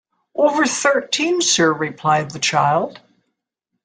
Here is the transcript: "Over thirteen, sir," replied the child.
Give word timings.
"Over 0.33 0.65
thirteen, 0.65 1.41
sir," 1.43 1.71
replied 1.71 2.31
the 2.31 2.39
child. 2.39 2.99